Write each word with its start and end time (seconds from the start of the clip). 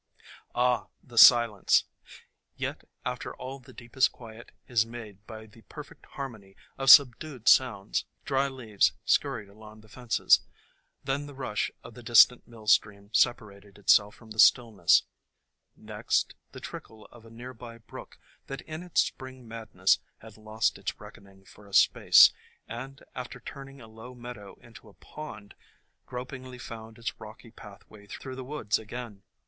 Ah! 0.55 0.87
the 1.03 1.15
silence! 1.19 1.83
Yet 2.57 2.85
after 3.05 3.35
all 3.35 3.59
the 3.59 3.71
deepest 3.71 4.11
quiet 4.11 4.51
is 4.67 4.83
made 4.83 5.27
by 5.27 5.45
the 5.45 5.61
perfect 5.61 6.07
harmony 6.07 6.55
of 6.75 6.89
subdued 6.89 7.47
sounds. 7.47 8.05
Dry 8.25 8.47
leaves 8.47 8.93
scurried 9.05 9.47
along 9.47 9.81
the 9.81 9.87
fences; 9.87 10.39
then 11.03 11.27
the 11.27 11.35
rush 11.35 11.69
of 11.83 11.93
the 11.93 12.01
distant 12.01 12.47
mill 12.47 12.65
stream 12.65 13.11
separated 13.13 13.77
itself 13.77 14.15
from 14.15 14.31
the 14.31 14.39
stillness; 14.39 15.03
next 15.75 16.33
the 16.51 16.59
trickle 16.59 17.05
of 17.11 17.23
a 17.23 17.29
near 17.29 17.53
by 17.53 17.77
brook 17.77 18.17
that 18.47 18.61
in 18.61 18.81
its 18.81 19.01
spring 19.01 19.47
madness 19.47 19.99
had 20.17 20.35
lost 20.35 20.79
its 20.79 20.99
reckoning 20.99 21.45
for 21.45 21.67
a 21.67 21.75
space 21.75 22.33
and, 22.67 23.03
after 23.13 23.39
turning 23.39 23.79
a 23.79 23.87
low 23.87 24.15
meadow 24.15 24.55
into 24.61 24.89
a 24.89 24.95
pond, 24.95 25.53
gropingly 26.07 26.57
found 26.57 26.97
its 26.97 27.19
rocky 27.19 27.51
pathway 27.51 28.07
through 28.07 28.35
the 28.35 28.43
woods 28.43 28.79
again. 28.79 29.21